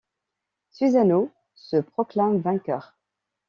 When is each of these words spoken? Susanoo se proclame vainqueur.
Susanoo 0.71 1.29
se 1.53 1.77
proclame 1.77 2.39
vainqueur. 2.41 2.97